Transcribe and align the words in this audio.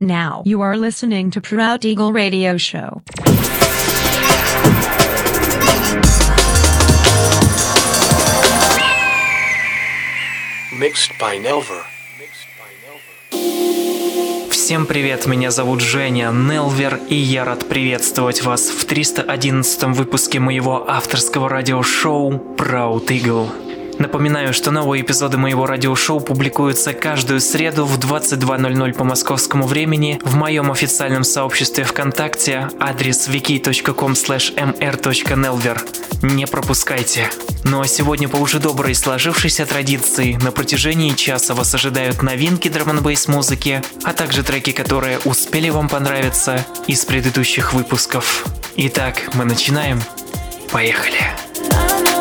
Now 0.00 0.42
you 0.44 0.60
are 0.60 0.76
listening 0.76 1.30
to 1.30 1.40
Proud 1.40 1.84
Eagle 1.84 2.12
Radio 2.12 2.58
Show. 2.58 3.02
Mixed 10.78 11.12
by 11.18 11.38
Nelver. 11.38 11.82
Всем 14.50 14.84
привет, 14.84 15.26
меня 15.26 15.50
зовут 15.50 15.80
Женя 15.80 16.30
Нелвер, 16.30 17.00
и 17.08 17.14
я 17.14 17.44
рад 17.44 17.68
приветствовать 17.68 18.42
вас 18.42 18.68
в 18.68 18.84
311 18.84 19.96
выпуске 19.96 20.40
моего 20.40 20.90
авторского 20.90 21.48
радиошоу 21.48 22.32
Proud 22.56 23.06
Eagle. 23.06 23.65
Напоминаю, 23.98 24.52
что 24.52 24.70
новые 24.70 25.02
эпизоды 25.02 25.38
моего 25.38 25.66
радиошоу 25.66 26.20
публикуются 26.20 26.92
каждую 26.92 27.40
среду 27.40 27.86
в 27.86 27.98
22.00 27.98 28.92
по 28.94 29.04
московскому 29.04 29.66
времени 29.66 30.20
в 30.22 30.34
моем 30.34 30.70
официальном 30.70 31.24
сообществе 31.24 31.84
ВКонтакте, 31.84 32.68
адрес 32.78 33.28
wiki.com 33.28 34.12
mr.nelver. 34.12 35.78
Не 36.22 36.46
пропускайте. 36.46 37.30
Ну 37.64 37.80
а 37.80 37.86
сегодня 37.86 38.28
по 38.28 38.36
уже 38.36 38.60
доброй 38.60 38.94
сложившейся 38.94 39.66
традиции 39.66 40.38
на 40.42 40.52
протяжении 40.52 41.10
часа 41.10 41.54
вас 41.54 41.74
ожидают 41.74 42.22
новинки 42.22 42.68
драм 42.68 42.86
музыки, 43.28 43.82
а 44.04 44.12
также 44.12 44.42
треки, 44.42 44.70
которые 44.72 45.18
успели 45.24 45.70
вам 45.70 45.88
понравиться 45.88 46.64
из 46.86 47.04
предыдущих 47.04 47.72
выпусков. 47.72 48.46
Итак, 48.76 49.30
мы 49.34 49.44
начинаем. 49.44 50.00
Поехали. 50.70 51.18
I 51.68 52.15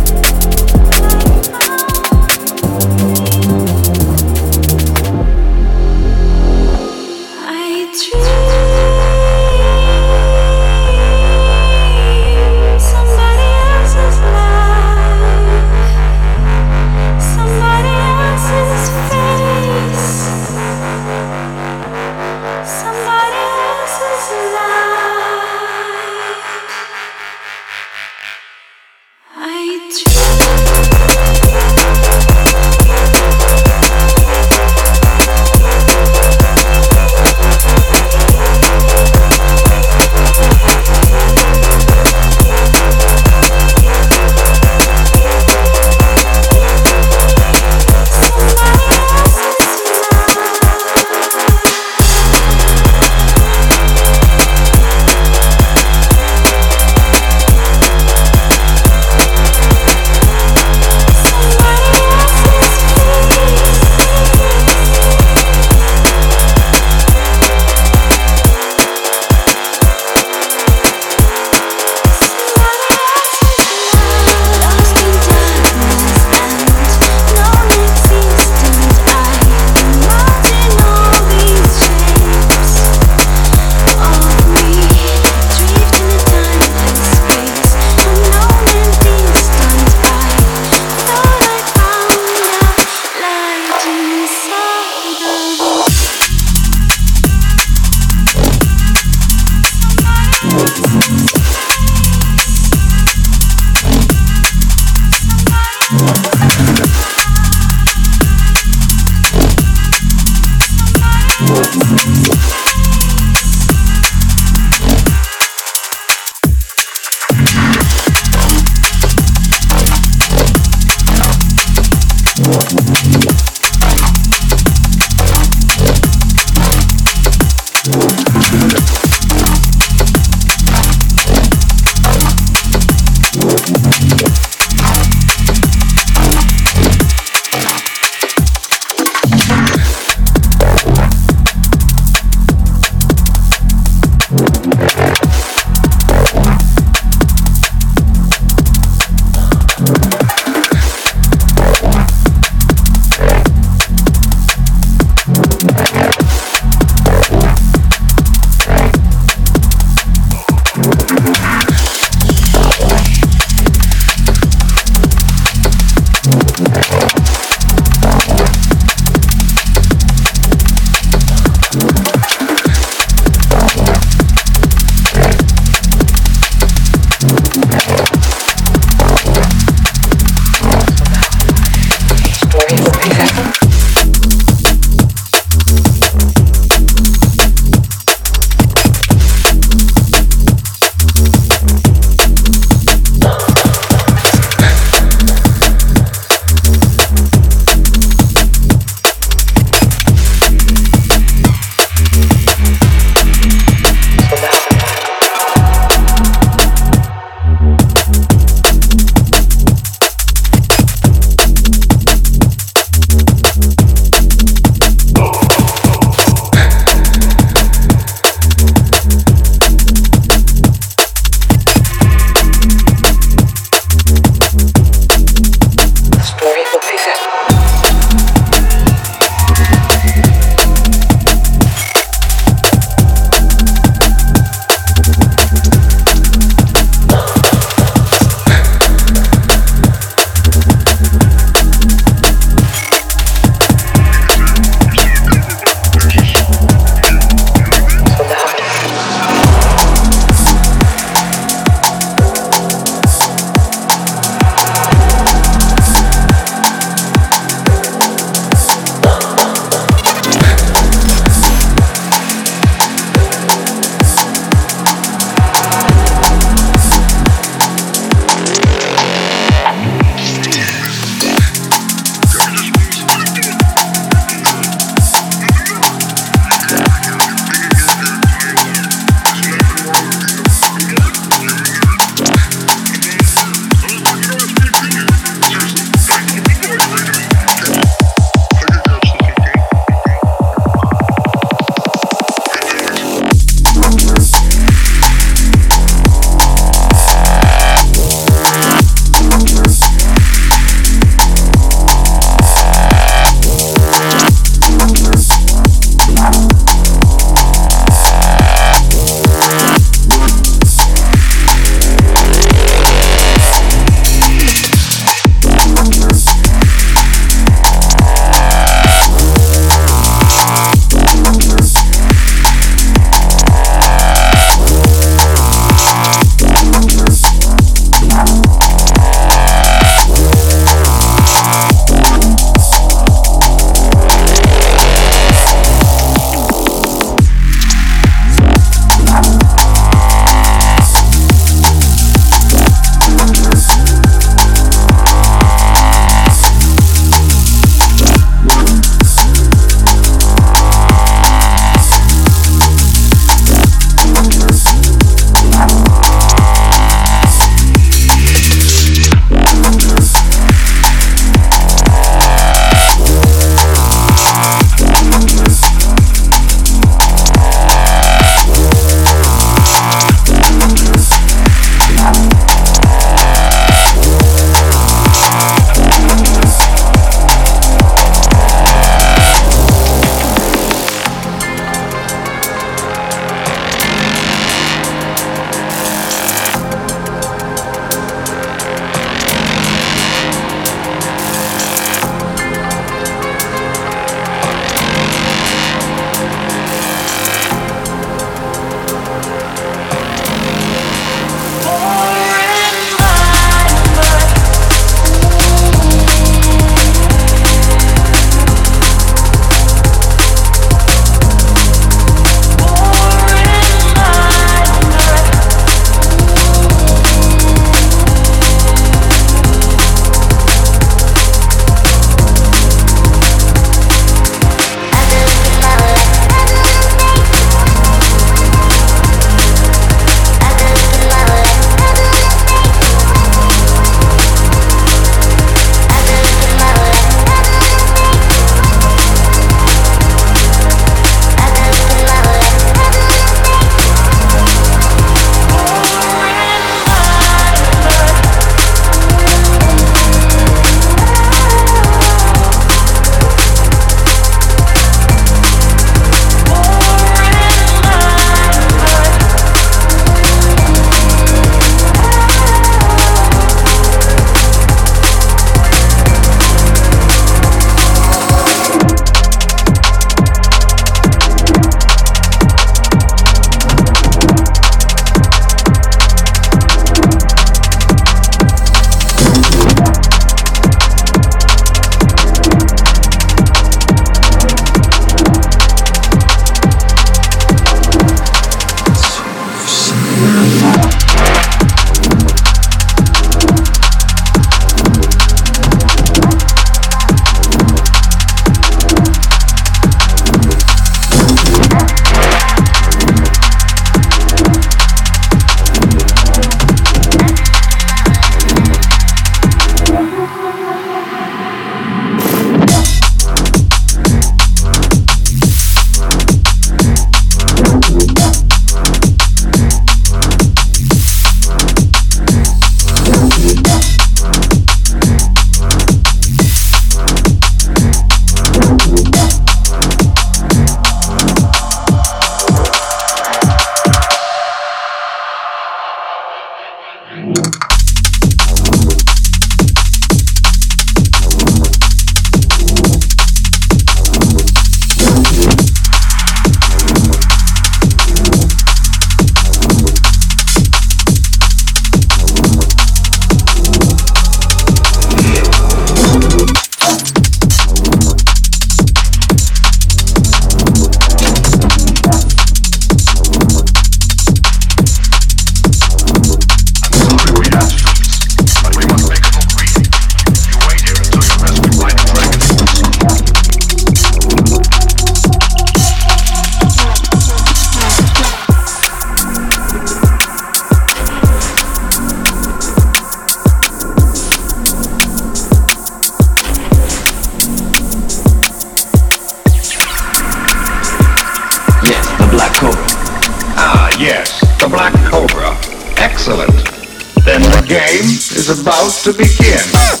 To 599.03 599.11
begin. 599.13 600.00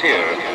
Here. 0.00 0.47